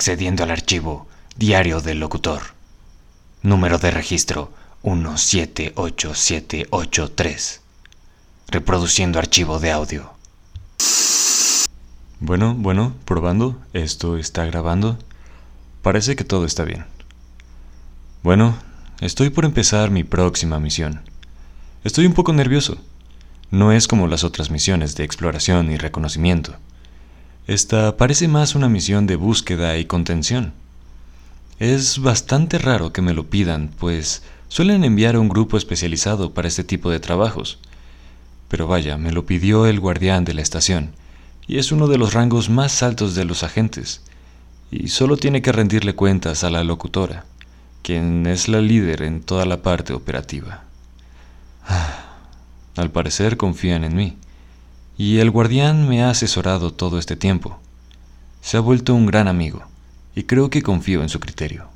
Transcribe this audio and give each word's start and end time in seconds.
accediendo 0.00 0.42
al 0.44 0.50
archivo 0.50 1.06
Diario 1.36 1.82
del 1.82 2.00
Locutor. 2.00 2.40
Número 3.42 3.76
de 3.76 3.90
registro 3.90 4.50
178783. 4.82 7.60
Reproduciendo 8.48 9.18
archivo 9.18 9.60
de 9.60 9.72
audio. 9.72 10.10
Bueno, 12.18 12.54
bueno, 12.54 12.94
probando. 13.04 13.60
Esto 13.74 14.16
está 14.16 14.46
grabando. 14.46 14.96
Parece 15.82 16.16
que 16.16 16.24
todo 16.24 16.46
está 16.46 16.64
bien. 16.64 16.86
Bueno, 18.22 18.56
estoy 19.02 19.28
por 19.28 19.44
empezar 19.44 19.90
mi 19.90 20.02
próxima 20.02 20.58
misión. 20.58 21.02
Estoy 21.84 22.06
un 22.06 22.14
poco 22.14 22.32
nervioso. 22.32 22.78
No 23.50 23.70
es 23.70 23.86
como 23.86 24.06
las 24.06 24.24
otras 24.24 24.50
misiones 24.50 24.94
de 24.94 25.04
exploración 25.04 25.70
y 25.70 25.76
reconocimiento. 25.76 26.56
Esta 27.50 27.96
parece 27.96 28.28
más 28.28 28.54
una 28.54 28.68
misión 28.68 29.08
de 29.08 29.16
búsqueda 29.16 29.76
y 29.76 29.84
contención. 29.84 30.52
Es 31.58 31.98
bastante 31.98 32.58
raro 32.58 32.92
que 32.92 33.02
me 33.02 33.12
lo 33.12 33.26
pidan, 33.26 33.72
pues 33.76 34.22
suelen 34.46 34.84
enviar 34.84 35.16
a 35.16 35.18
un 35.18 35.28
grupo 35.28 35.56
especializado 35.56 36.32
para 36.32 36.46
este 36.46 36.62
tipo 36.62 36.92
de 36.92 37.00
trabajos. 37.00 37.58
Pero 38.46 38.68
vaya, 38.68 38.96
me 38.98 39.10
lo 39.10 39.26
pidió 39.26 39.66
el 39.66 39.80
guardián 39.80 40.24
de 40.24 40.32
la 40.32 40.42
estación, 40.42 40.92
y 41.48 41.58
es 41.58 41.72
uno 41.72 41.88
de 41.88 41.98
los 41.98 42.14
rangos 42.14 42.50
más 42.50 42.84
altos 42.84 43.16
de 43.16 43.24
los 43.24 43.42
agentes, 43.42 44.02
y 44.70 44.86
solo 44.86 45.16
tiene 45.16 45.42
que 45.42 45.50
rendirle 45.50 45.96
cuentas 45.96 46.44
a 46.44 46.50
la 46.50 46.62
locutora, 46.62 47.24
quien 47.82 48.28
es 48.28 48.46
la 48.46 48.60
líder 48.60 49.02
en 49.02 49.22
toda 49.22 49.44
la 49.44 49.60
parte 49.60 49.92
operativa. 49.92 50.62
Al 52.76 52.92
parecer 52.92 53.36
confían 53.36 53.82
en 53.82 53.96
mí, 53.96 54.16
y 55.00 55.20
el 55.20 55.30
guardián 55.30 55.88
me 55.88 56.02
ha 56.02 56.10
asesorado 56.10 56.74
todo 56.74 56.98
este 56.98 57.16
tiempo. 57.16 57.58
Se 58.42 58.58
ha 58.58 58.60
vuelto 58.60 58.94
un 58.94 59.06
gran 59.06 59.28
amigo, 59.28 59.62
y 60.14 60.24
creo 60.24 60.50
que 60.50 60.60
confío 60.60 61.00
en 61.00 61.08
su 61.08 61.20
criterio. 61.20 61.68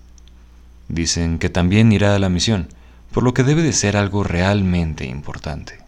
Dicen 0.88 1.38
que 1.38 1.48
también 1.48 1.90
irá 1.90 2.14
a 2.14 2.18
la 2.18 2.28
misión, 2.28 2.68
por 3.12 3.22
lo 3.22 3.32
que 3.32 3.42
debe 3.42 3.62
de 3.62 3.72
ser 3.72 3.96
algo 3.96 4.24
realmente 4.24 5.06
importante. 5.06 5.78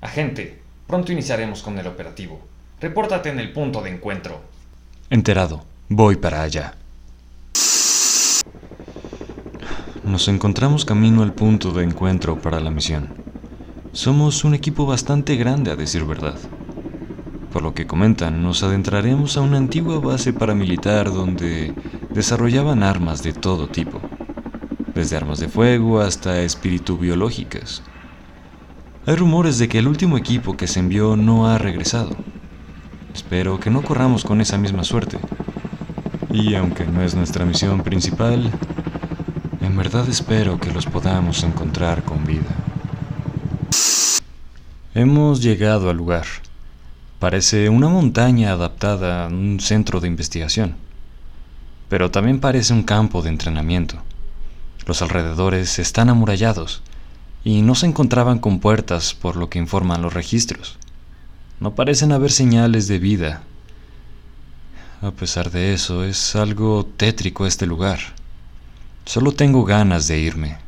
Agente, 0.00 0.62
pronto 0.86 1.10
iniciaremos 1.10 1.62
con 1.62 1.76
el 1.80 1.88
operativo. 1.88 2.46
Repórtate 2.80 3.30
en 3.30 3.40
el 3.40 3.52
punto 3.52 3.82
de 3.82 3.90
encuentro. 3.90 4.40
Enterado, 5.10 5.64
voy 5.88 6.14
para 6.14 6.42
allá. 6.42 6.76
Nos 10.04 10.28
encontramos 10.28 10.84
camino 10.84 11.24
al 11.24 11.32
punto 11.32 11.72
de 11.72 11.82
encuentro 11.82 12.40
para 12.40 12.60
la 12.60 12.70
misión. 12.70 13.27
Somos 13.92 14.44
un 14.44 14.54
equipo 14.54 14.84
bastante 14.84 15.36
grande 15.36 15.70
a 15.70 15.76
decir 15.76 16.04
verdad. 16.04 16.38
Por 17.52 17.62
lo 17.62 17.72
que 17.72 17.86
comentan, 17.86 18.42
nos 18.42 18.62
adentraremos 18.62 19.36
a 19.36 19.40
una 19.40 19.56
antigua 19.56 19.98
base 19.98 20.34
paramilitar 20.34 21.10
donde 21.10 21.74
desarrollaban 22.10 22.82
armas 22.82 23.22
de 23.22 23.32
todo 23.32 23.66
tipo, 23.66 24.00
desde 24.94 25.16
armas 25.16 25.40
de 25.40 25.48
fuego 25.48 26.00
hasta 26.00 26.42
espíritu 26.42 26.98
biológicas. 26.98 27.82
Hay 29.06 29.16
rumores 29.16 29.58
de 29.58 29.68
que 29.68 29.78
el 29.78 29.88
último 29.88 30.18
equipo 30.18 30.54
que 30.54 30.66
se 30.66 30.80
envió 30.80 31.16
no 31.16 31.48
ha 31.48 31.56
regresado. 31.56 32.14
Espero 33.14 33.58
que 33.58 33.70
no 33.70 33.82
corramos 33.82 34.22
con 34.22 34.42
esa 34.42 34.58
misma 34.58 34.84
suerte. 34.84 35.18
Y 36.30 36.54
aunque 36.56 36.86
no 36.86 37.02
es 37.02 37.14
nuestra 37.14 37.46
misión 37.46 37.80
principal, 37.80 38.50
en 39.62 39.76
verdad 39.76 40.06
espero 40.10 40.60
que 40.60 40.72
los 40.72 40.84
podamos 40.84 41.42
encontrar 41.42 42.04
con 42.04 42.24
vida. 42.24 42.67
Hemos 44.98 45.40
llegado 45.40 45.90
al 45.90 45.96
lugar. 45.96 46.26
Parece 47.20 47.68
una 47.68 47.88
montaña 47.88 48.50
adaptada 48.50 49.26
a 49.26 49.28
un 49.28 49.60
centro 49.60 50.00
de 50.00 50.08
investigación, 50.08 50.74
pero 51.88 52.10
también 52.10 52.40
parece 52.40 52.72
un 52.72 52.82
campo 52.82 53.22
de 53.22 53.28
entrenamiento. 53.28 54.02
Los 54.86 55.00
alrededores 55.00 55.78
están 55.78 56.08
amurallados 56.08 56.82
y 57.44 57.62
no 57.62 57.76
se 57.76 57.86
encontraban 57.86 58.40
con 58.40 58.58
puertas 58.58 59.14
por 59.14 59.36
lo 59.36 59.48
que 59.48 59.60
informan 59.60 60.02
los 60.02 60.14
registros. 60.14 60.78
No 61.60 61.76
parecen 61.76 62.10
haber 62.10 62.32
señales 62.32 62.88
de 62.88 62.98
vida. 62.98 63.42
A 65.00 65.12
pesar 65.12 65.52
de 65.52 65.74
eso, 65.74 66.02
es 66.02 66.34
algo 66.34 66.84
tétrico 66.96 67.46
este 67.46 67.66
lugar. 67.66 68.00
Solo 69.04 69.30
tengo 69.30 69.64
ganas 69.64 70.08
de 70.08 70.18
irme. 70.18 70.58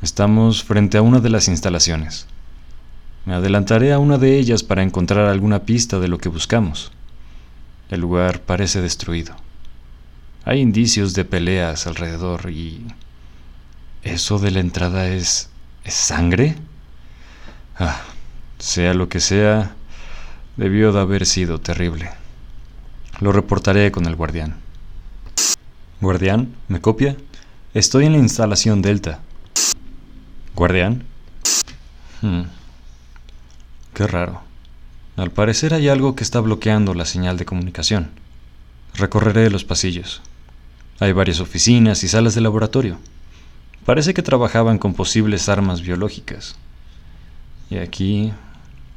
Estamos 0.00 0.64
frente 0.64 0.96
a 0.96 1.02
una 1.02 1.20
de 1.20 1.28
las 1.28 1.48
instalaciones. 1.48 2.26
Me 3.28 3.34
adelantaré 3.34 3.92
a 3.92 3.98
una 3.98 4.16
de 4.16 4.38
ellas 4.38 4.62
para 4.62 4.82
encontrar 4.82 5.26
alguna 5.26 5.64
pista 5.64 6.00
de 6.00 6.08
lo 6.08 6.16
que 6.16 6.30
buscamos. 6.30 6.92
El 7.90 8.00
lugar 8.00 8.40
parece 8.40 8.80
destruido. 8.80 9.36
Hay 10.46 10.60
indicios 10.60 11.12
de 11.12 11.26
peleas 11.26 11.86
alrededor 11.86 12.48
y... 12.48 12.86
¿Eso 14.02 14.38
de 14.38 14.50
la 14.50 14.60
entrada 14.60 15.08
es... 15.08 15.50
¿es 15.84 15.92
sangre? 15.92 16.56
Ah, 17.78 18.00
sea 18.58 18.94
lo 18.94 19.10
que 19.10 19.20
sea, 19.20 19.74
debió 20.56 20.90
de 20.92 21.00
haber 21.00 21.26
sido 21.26 21.60
terrible. 21.60 22.08
Lo 23.20 23.30
reportaré 23.32 23.92
con 23.92 24.06
el 24.06 24.16
guardián. 24.16 24.56
Guardián, 26.00 26.54
¿me 26.68 26.80
copia? 26.80 27.14
Estoy 27.74 28.06
en 28.06 28.12
la 28.12 28.20
instalación 28.20 28.80
Delta. 28.80 29.20
Guardián. 30.54 31.04
Hmm. 32.22 32.44
Qué 33.98 34.06
raro. 34.06 34.42
Al 35.16 35.32
parecer 35.32 35.74
hay 35.74 35.88
algo 35.88 36.14
que 36.14 36.22
está 36.22 36.38
bloqueando 36.38 36.94
la 36.94 37.04
señal 37.04 37.36
de 37.36 37.44
comunicación. 37.44 38.10
Recorreré 38.94 39.50
los 39.50 39.64
pasillos. 39.64 40.22
Hay 41.00 41.10
varias 41.10 41.40
oficinas 41.40 42.04
y 42.04 42.08
salas 42.08 42.36
de 42.36 42.40
laboratorio. 42.40 42.96
Parece 43.84 44.14
que 44.14 44.22
trabajaban 44.22 44.78
con 44.78 44.94
posibles 44.94 45.48
armas 45.48 45.82
biológicas. 45.82 46.54
Y 47.70 47.78
aquí, 47.78 48.32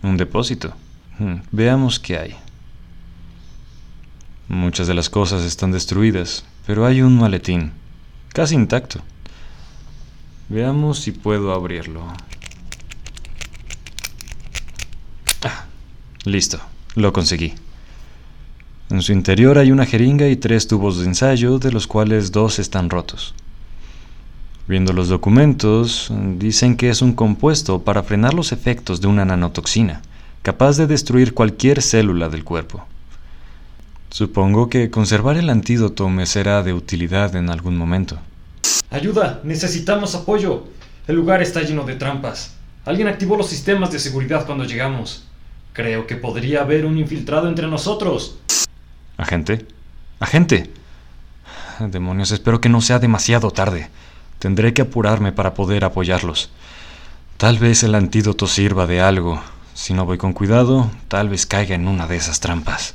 un 0.03 0.17
depósito. 0.17 0.75
Hmm, 1.17 1.37
veamos 1.51 1.99
qué 1.99 2.19
hay. 2.19 2.35
Muchas 4.49 4.85
de 4.85 4.93
las 4.93 5.09
cosas 5.09 5.41
están 5.41 5.71
destruidas, 5.71 6.45
pero 6.67 6.85
hay 6.85 7.01
un 7.01 7.17
maletín, 7.17 7.71
casi 8.33 8.53
intacto. 8.53 9.01
Veamos 10.47 10.99
si 10.99 11.11
puedo 11.11 11.55
abrirlo. 11.55 12.03
Listo, 16.25 16.59
lo 16.95 17.13
conseguí. 17.13 17.53
En 18.91 19.01
su 19.01 19.11
interior 19.11 19.57
hay 19.57 19.71
una 19.71 19.85
jeringa 19.85 20.27
y 20.27 20.35
tres 20.35 20.67
tubos 20.67 20.99
de 20.99 21.05
ensayo, 21.05 21.57
de 21.57 21.71
los 21.71 21.87
cuales 21.87 22.31
dos 22.31 22.59
están 22.59 22.89
rotos. 22.89 23.33
Viendo 24.67 24.93
los 24.93 25.07
documentos, 25.07 26.11
dicen 26.37 26.77
que 26.77 26.89
es 26.89 27.01
un 27.01 27.13
compuesto 27.13 27.83
para 27.83 28.03
frenar 28.03 28.33
los 28.33 28.51
efectos 28.51 29.01
de 29.01 29.07
una 29.07 29.25
nanotoxina, 29.25 30.01
capaz 30.43 30.77
de 30.77 30.87
destruir 30.87 31.33
cualquier 31.33 31.81
célula 31.81 32.29
del 32.29 32.43
cuerpo. 32.43 32.85
Supongo 34.11 34.69
que 34.69 34.91
conservar 34.91 35.37
el 35.37 35.49
antídoto 35.49 36.09
me 36.09 36.25
será 36.25 36.61
de 36.61 36.73
utilidad 36.73 37.35
en 37.35 37.49
algún 37.49 37.77
momento. 37.77 38.19
¡Ayuda! 38.89 39.39
¡Necesitamos 39.43 40.13
apoyo! 40.15 40.65
El 41.07 41.15
lugar 41.15 41.41
está 41.41 41.61
lleno 41.61 41.83
de 41.83 41.95
trampas. 41.95 42.53
Alguien 42.85 43.07
activó 43.07 43.37
los 43.37 43.47
sistemas 43.47 43.91
de 43.91 43.99
seguridad 43.99 44.45
cuando 44.45 44.65
llegamos. 44.65 45.23
Creo 45.73 46.05
que 46.05 46.15
podría 46.15 46.61
haber 46.61 46.85
un 46.85 46.97
infiltrado 46.97 47.47
entre 47.47 47.67
nosotros. 47.67 48.37
¿Agente? 49.17 49.65
¡Agente! 50.19 50.69
Demonios, 51.79 52.31
espero 52.31 52.59
que 52.59 52.69
no 52.69 52.81
sea 52.81 52.99
demasiado 52.99 53.51
tarde. 53.51 53.89
Tendré 54.39 54.73
que 54.73 54.81
apurarme 54.81 55.31
para 55.31 55.53
poder 55.53 55.85
apoyarlos. 55.85 56.51
Tal 57.37 57.57
vez 57.57 57.83
el 57.83 57.95
antídoto 57.95 58.47
sirva 58.47 58.85
de 58.85 59.01
algo. 59.01 59.41
Si 59.73 59.93
no 59.93 60.05
voy 60.05 60.17
con 60.17 60.33
cuidado, 60.33 60.91
tal 61.07 61.29
vez 61.29 61.45
caiga 61.45 61.75
en 61.75 61.87
una 61.87 62.05
de 62.05 62.17
esas 62.17 62.39
trampas. 62.39 62.93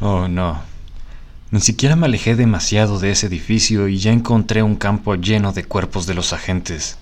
Oh, 0.00 0.28
no. 0.28 0.71
Ni 1.52 1.60
siquiera 1.60 1.96
me 1.96 2.06
alejé 2.06 2.34
demasiado 2.34 2.98
de 2.98 3.10
ese 3.10 3.26
edificio 3.26 3.86
y 3.86 3.98
ya 3.98 4.10
encontré 4.10 4.62
un 4.62 4.74
campo 4.74 5.16
lleno 5.16 5.52
de 5.52 5.64
cuerpos 5.64 6.06
de 6.06 6.14
los 6.14 6.32
agentes. 6.32 6.96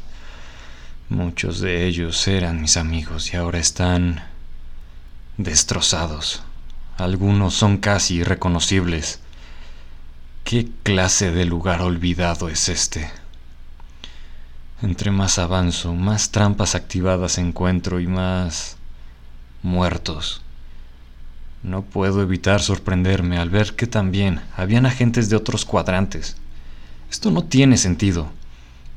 Muchos 1.09 1.61
de 1.61 1.87
ellos 1.87 2.27
eran 2.27 2.61
mis 2.61 2.77
amigos 2.77 3.33
y 3.33 3.37
ahora 3.37 3.61
están 3.61 4.25
destrozados. 5.37 6.43
Algunos 6.99 7.55
son 7.55 7.79
casi 7.79 8.17
irreconocibles. 8.17 9.21
¿Qué 10.43 10.69
clase 10.83 11.31
de 11.31 11.45
lugar 11.45 11.81
olvidado 11.81 12.49
es 12.49 12.69
este? 12.69 13.09
Entre 14.83 15.13
más 15.13 15.39
avanzo, 15.39 15.95
más 15.95 16.33
trampas 16.33 16.75
activadas 16.75 17.39
encuentro 17.39 18.01
y 18.01 18.09
más 18.09 18.79
muertos. 19.63 20.43
No 21.63 21.83
puedo 21.83 22.23
evitar 22.23 22.63
sorprenderme 22.63 23.37
al 23.39 23.51
ver 23.51 23.77
que 23.77 23.87
también 23.87 24.41
habían 24.57 24.87
agentes 24.87 25.29
de 25.29 25.37
otros 25.37 25.67
cuadrantes. 25.67 26.37
Esto 27.11 27.31
no 27.31 27.45
tiene 27.45 27.77
sentido. 27.77 28.31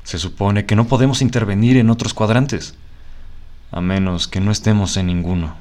Se 0.04 0.18
supone 0.18 0.65
que 0.65 0.75
no 0.75 0.88
podemos 0.88 1.21
intervenir 1.21 1.77
en 1.77 1.89
otros 1.89 2.13
cuadrantes. 2.13 2.75
A 3.71 3.81
menos 3.81 4.27
que 4.27 4.39
no 4.39 4.51
estemos 4.51 4.95
en 4.95 5.07
ninguno. 5.07 5.56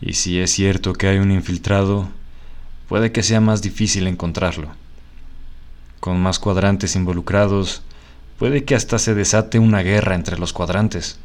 Y 0.00 0.14
si 0.14 0.40
es 0.40 0.50
cierto 0.50 0.92
que 0.92 1.06
hay 1.06 1.18
un 1.18 1.30
infiltrado, 1.30 2.08
puede 2.88 3.12
que 3.12 3.22
sea 3.22 3.40
más 3.40 3.62
difícil 3.62 4.06
encontrarlo. 4.06 4.68
Con 6.00 6.20
más 6.20 6.38
cuadrantes 6.38 6.96
involucrados, 6.96 7.82
puede 8.38 8.64
que 8.64 8.74
hasta 8.74 8.98
se 8.98 9.14
desate 9.14 9.58
una 9.58 9.80
guerra 9.80 10.16
entre 10.16 10.38
los 10.38 10.52
cuadrantes. 10.52 11.18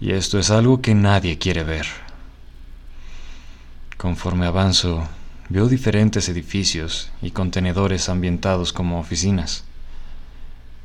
Y 0.00 0.12
esto 0.12 0.38
es 0.38 0.50
algo 0.50 0.80
que 0.82 0.94
nadie 0.94 1.38
quiere 1.38 1.64
ver. 1.64 1.86
Conforme 4.02 4.46
avanzo, 4.46 5.06
veo 5.48 5.68
diferentes 5.68 6.28
edificios 6.28 7.12
y 7.22 7.30
contenedores 7.30 8.08
ambientados 8.08 8.72
como 8.72 8.98
oficinas. 8.98 9.62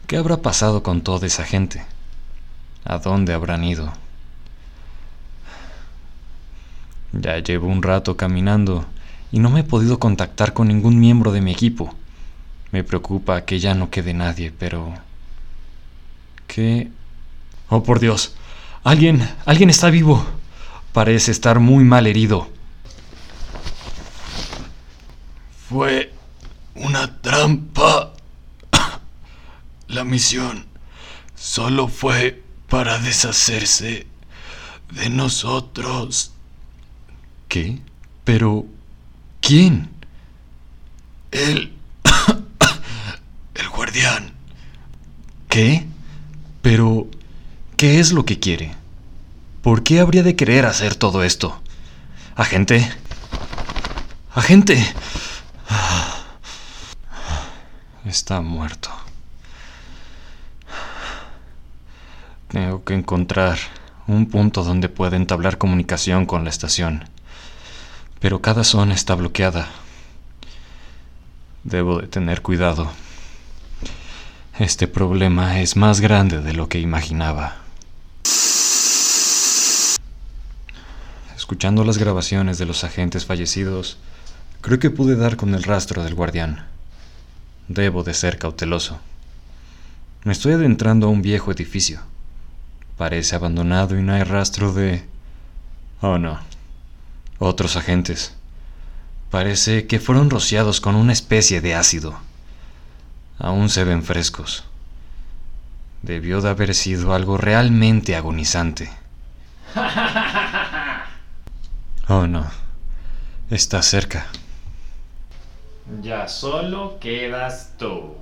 ¿Qué 0.05 0.17
habrá 0.17 0.37
pasado 0.37 0.83
con 0.83 1.01
toda 1.01 1.25
esa 1.25 1.43
gente? 1.43 1.83
¿A 2.85 2.99
dónde 2.99 3.33
habrán 3.33 3.63
ido? 3.63 3.91
Ya 7.11 7.39
llevo 7.39 7.69
un 7.69 7.81
rato 7.81 8.17
caminando 8.17 8.85
y 9.31 9.39
no 9.39 9.49
me 9.49 9.61
he 9.61 9.63
podido 9.63 9.97
contactar 9.97 10.53
con 10.53 10.67
ningún 10.67 10.99
miembro 10.99 11.31
de 11.31 11.41
mi 11.41 11.51
equipo. 11.51 11.95
Me 12.71 12.83
preocupa 12.83 13.45
que 13.45 13.57
ya 13.57 13.73
no 13.73 13.89
quede 13.89 14.13
nadie, 14.13 14.53
pero... 14.55 14.93
¿Qué? 16.45 16.91
Oh, 17.69 17.81
por 17.81 17.99
Dios. 17.99 18.35
Alguien, 18.83 19.27
alguien 19.47 19.71
está 19.71 19.89
vivo. 19.89 20.23
Parece 20.93 21.31
estar 21.31 21.59
muy 21.59 21.83
mal 21.83 22.05
herido. 22.05 22.55
Fue 25.69 26.13
una 26.75 27.21
trampa. 27.21 28.13
La 29.87 30.03
misión 30.03 30.65
solo 31.35 31.87
fue 31.87 32.43
para 32.69 32.99
deshacerse 32.99 34.07
de 34.91 35.09
nosotros. 35.09 36.31
¿Qué? 37.47 37.79
Pero... 38.23 38.65
¿Quién? 39.41 39.89
El... 41.31 41.73
el 43.55 43.69
guardián. 43.69 44.33
¿Qué? 45.49 45.85
Pero... 46.61 47.07
¿Qué 47.77 47.99
es 47.99 48.11
lo 48.11 48.25
que 48.25 48.39
quiere? 48.39 48.73
¿Por 49.61 49.83
qué 49.83 49.99
habría 49.99 50.23
de 50.23 50.35
querer 50.35 50.65
hacer 50.65 50.95
todo 50.95 51.23
esto? 51.23 51.61
Agente. 52.35 52.89
Agente. 54.33 54.83
Está 58.07 58.39
muerto. 58.39 58.89
Tengo 62.47 62.85
que 62.85 62.93
encontrar 62.93 63.57
un 64.07 64.27
punto 64.27 64.63
donde 64.63 64.87
pueda 64.87 65.17
entablar 65.17 65.57
comunicación 65.57 66.25
con 66.25 66.45
la 66.45 66.49
estación. 66.49 67.03
Pero 68.21 68.41
cada 68.41 68.63
zona 68.63 68.93
está 68.93 69.15
bloqueada. 69.15 69.67
Debo 71.65 71.99
de 71.99 72.07
tener 72.07 72.41
cuidado. 72.41 72.89
Este 74.57 74.87
problema 74.87 75.59
es 75.59 75.75
más 75.75 75.99
grande 75.99 76.39
de 76.41 76.53
lo 76.53 76.69
que 76.69 76.79
imaginaba. 76.79 77.57
Escuchando 81.35 81.83
las 81.83 81.97
grabaciones 81.97 82.57
de 82.57 82.65
los 82.65 82.85
agentes 82.85 83.25
fallecidos, 83.25 83.97
creo 84.61 84.79
que 84.79 84.91
pude 84.91 85.17
dar 85.17 85.35
con 85.35 85.53
el 85.53 85.63
rastro 85.63 86.05
del 86.05 86.15
guardián. 86.15 86.76
Debo 87.67 88.03
de 88.03 88.13
ser 88.13 88.37
cauteloso. 88.37 88.99
Me 90.23 90.31
estoy 90.31 90.53
adentrando 90.53 91.07
a 91.07 91.09
un 91.09 91.21
viejo 91.21 91.51
edificio. 91.51 92.01
Parece 92.97 93.35
abandonado 93.35 93.97
y 93.97 94.01
no 94.01 94.13
hay 94.13 94.23
rastro 94.23 94.73
de... 94.73 95.05
Oh, 96.01 96.17
no. 96.17 96.39
Otros 97.39 97.75
agentes. 97.75 98.33
Parece 99.29 99.87
que 99.87 99.99
fueron 99.99 100.29
rociados 100.29 100.81
con 100.81 100.95
una 100.95 101.13
especie 101.13 101.61
de 101.61 101.75
ácido. 101.75 102.17
Aún 103.39 103.69
se 103.69 103.83
ven 103.83 104.03
frescos. 104.03 104.63
Debió 106.01 106.41
de 106.41 106.49
haber 106.49 106.73
sido 106.73 107.13
algo 107.13 107.37
realmente 107.37 108.15
agonizante. 108.15 108.89
Oh, 112.09 112.25
no. 112.25 112.45
Está 113.49 113.81
cerca. 113.81 114.27
Ya 116.01 116.27
solo 116.27 116.97
quedas 116.99 117.73
tú. 117.77 118.15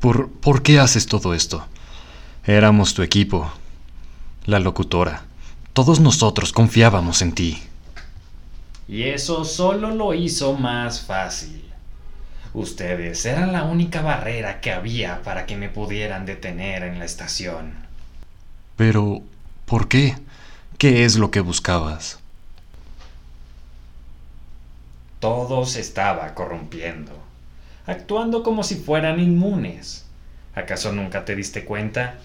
¿Por, 0.00 0.30
¿Por 0.30 0.62
qué 0.62 0.78
haces 0.78 1.06
todo 1.06 1.34
esto? 1.34 1.64
Éramos 2.44 2.94
tu 2.94 3.02
equipo, 3.02 3.50
la 4.46 4.58
locutora. 4.58 5.24
Todos 5.72 6.00
nosotros 6.00 6.52
confiábamos 6.52 7.22
en 7.22 7.32
ti. 7.32 7.62
Y 8.88 9.04
eso 9.04 9.44
solo 9.44 9.94
lo 9.94 10.14
hizo 10.14 10.54
más 10.54 11.02
fácil. 11.02 11.62
Ustedes 12.54 13.24
eran 13.26 13.52
la 13.52 13.64
única 13.64 14.00
barrera 14.00 14.60
que 14.60 14.72
había 14.72 15.22
para 15.22 15.46
que 15.46 15.56
me 15.56 15.68
pudieran 15.68 16.26
detener 16.26 16.82
en 16.82 16.98
la 16.98 17.04
estación. 17.04 17.74
Pero, 18.76 19.22
¿por 19.66 19.88
qué? 19.88 20.16
¿Qué 20.78 21.04
es 21.04 21.16
lo 21.16 21.30
que 21.30 21.40
buscabas? 21.40 22.18
Todo 25.20 25.66
se 25.66 25.80
estaba 25.80 26.32
corrompiendo, 26.34 27.10
actuando 27.86 28.44
como 28.44 28.62
si 28.62 28.76
fueran 28.76 29.18
inmunes. 29.18 30.04
¿Acaso 30.54 30.92
nunca 30.92 31.24
te 31.24 31.34
diste 31.34 31.64
cuenta? 31.64 32.18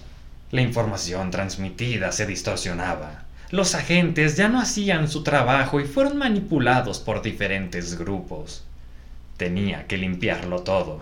La 0.52 0.62
información 0.62 1.32
transmitida 1.32 2.12
se 2.12 2.28
distorsionaba. 2.28 3.24
Los 3.50 3.74
agentes 3.74 4.38
ya 4.38 4.48
no 4.48 4.62
hacían 4.62 5.08
su 5.08 5.24
trabajo 5.24 5.80
y 5.80 5.86
fueron 5.86 6.18
manipulados 6.18 7.00
por 7.00 7.24
diferentes 7.24 7.98
grupos. 7.98 8.64
Tenía 9.38 9.88
que 9.88 9.98
limpiarlo 9.98 10.62
todo. 10.62 11.02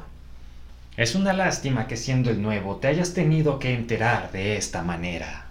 Es 0.95 1.15
una 1.15 1.33
lástima 1.33 1.87
que 1.87 1.97
siendo 1.97 2.29
el 2.29 2.41
nuevo 2.41 2.77
te 2.77 2.87
hayas 2.87 3.13
tenido 3.13 3.59
que 3.59 3.73
enterar 3.73 4.31
de 4.31 4.55
esta 4.55 4.81
manera. 4.81 5.47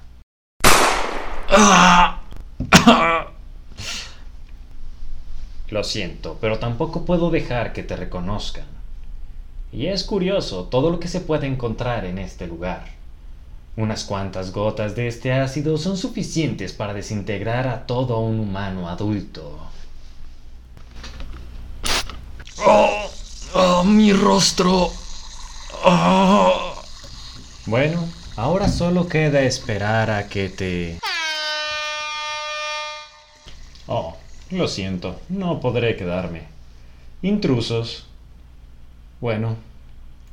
Lo 5.71 5.85
siento, 5.85 6.37
pero 6.41 6.59
tampoco 6.59 7.05
puedo 7.05 7.31
dejar 7.31 7.73
que 7.73 7.83
te 7.83 7.97
reconozcan. 7.97 8.65
Y 9.73 9.87
es 9.87 10.03
curioso 10.03 10.65
todo 10.65 10.91
lo 10.91 10.99
que 10.99 11.09
se 11.09 11.21
puede 11.21 11.47
encontrar 11.47 12.05
en 12.05 12.19
este 12.19 12.49
lugar. 12.49 12.87
Unas 13.77 14.05
cuantas 14.05 14.53
gotas 14.53 14.97
de 14.97 15.07
este 15.07 15.33
ácido 15.33 15.79
son 15.79 15.97
suficientes 15.97 16.73
para 16.73 16.93
desintegrar 16.93 17.69
a 17.69 17.87
todo 17.87 18.19
un 18.19 18.41
humano 18.41 18.89
adulto. 18.89 19.59
¡Oh! 22.67 23.11
¡Oh, 23.55 23.85
mi 23.85 24.13
rostro! 24.13 24.91
¡Oh! 25.85 26.75
Bueno, 27.67 28.09
ahora 28.37 28.69
solo 28.69 29.09
queda 29.09 29.43
esperar 29.43 30.11
a 30.11 30.29
que 30.29 30.49
te... 30.49 31.00
lo 34.51 34.69
siento, 34.69 35.21
no 35.29 35.61
podré 35.61 35.97
quedarme. 35.97 36.43
Intrusos. 37.23 38.07
Bueno, 39.21 39.57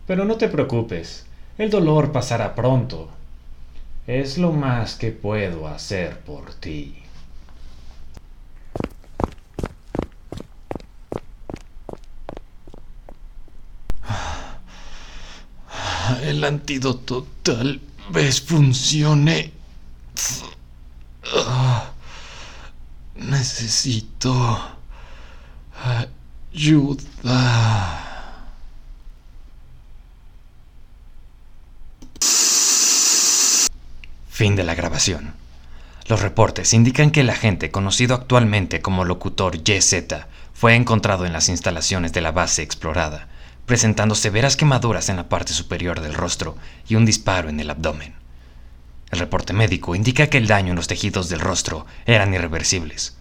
pero 0.05 0.25
no 0.25 0.37
te 0.37 0.47
preocupes, 0.47 1.25
el 1.57 1.69
dolor 1.69 2.11
pasará 2.11 2.55
pronto. 2.55 3.09
Es 4.07 4.37
lo 4.37 4.53
más 4.53 4.95
que 4.95 5.11
puedo 5.11 5.67
hacer 5.67 6.19
por 6.21 6.53
ti. 6.53 6.95
El 16.23 16.43
antídoto 16.43 17.27
tal 17.43 17.81
vez 18.11 18.41
funcione. 18.41 19.51
Ah, 21.35 21.91
necesito 23.37 24.59
ayuda. 26.53 28.03
Fin 34.29 34.55
de 34.55 34.63
la 34.63 34.75
grabación. 34.75 35.33
Los 36.07 36.21
reportes 36.21 36.73
indican 36.73 37.11
que 37.11 37.21
el 37.21 37.29
agente 37.29 37.69
conocido 37.69 38.15
actualmente 38.15 38.81
como 38.81 39.05
locutor 39.05 39.61
YZ 39.63 39.93
fue 40.53 40.75
encontrado 40.75 41.25
en 41.25 41.33
las 41.33 41.49
instalaciones 41.49 42.13
de 42.13 42.21
la 42.21 42.31
base 42.31 42.63
explorada, 42.63 43.27
presentando 43.65 44.15
severas 44.15 44.55
quemaduras 44.55 45.09
en 45.09 45.17
la 45.17 45.29
parte 45.29 45.53
superior 45.53 46.01
del 46.01 46.13
rostro 46.15 46.55
y 46.87 46.95
un 46.95 47.05
disparo 47.05 47.49
en 47.49 47.59
el 47.59 47.69
abdomen. 47.69 48.15
El 49.11 49.19
reporte 49.19 49.53
médico 49.53 49.95
indica 49.95 50.27
que 50.27 50.37
el 50.37 50.47
daño 50.47 50.71
en 50.71 50.75
los 50.75 50.87
tejidos 50.87 51.29
del 51.29 51.39
rostro 51.39 51.85
eran 52.05 52.33
irreversibles. 52.33 53.17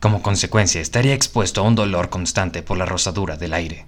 Como 0.00 0.22
consecuencia, 0.22 0.80
estaría 0.80 1.14
expuesto 1.14 1.60
a 1.60 1.64
un 1.64 1.74
dolor 1.74 2.08
constante 2.08 2.62
por 2.62 2.78
la 2.78 2.86
rosadura 2.86 3.36
del 3.36 3.52
aire. 3.52 3.84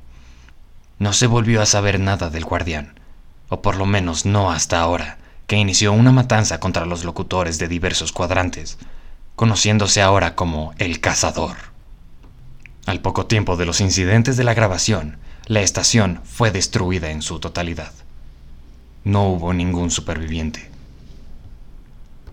No 0.99 1.15
se 1.15 1.27
volvió 1.27 1.63
a 1.63 1.67
saber 1.67 1.99
nada 1.99 2.29
del 2.29 2.45
guardián, 2.45 3.01
o 3.49 3.63
por 3.63 3.77
lo 3.77 3.87
menos 3.87 4.27
no 4.27 4.53
hasta 4.53 4.79
ahora, 4.79 5.19
que 5.47 5.57
inició 5.57 5.93
una 5.93 6.13
matanza 6.13 6.61
contra 6.61 6.85
los 6.85 7.05
locutores 7.05 7.59
de 7.59 7.67
diversos 7.67 8.13
cuadrantes, 8.13 8.79
conociéndose 9.37 10.03
ahora 10.03 10.35
como 10.35 10.75
El 10.77 11.01
Cazador. 11.01 11.57
Al 12.85 13.01
poco 13.01 13.27
tiempo 13.27 13.57
de 13.57 13.65
los 13.65 13.81
incidentes 13.81 14.37
de 14.37 14.45
la 14.45 14.55
grabación, 14.55 15.17
la 15.47 15.63
estación 15.63 16.21
fue 16.25 16.51
destruida 16.51 17.11
en 17.11 17.23
su 17.23 17.41
totalidad. 17.41 17.93
No 19.03 19.29
hubo 19.29 19.55
ningún 19.55 19.91
superviviente. 19.91 20.72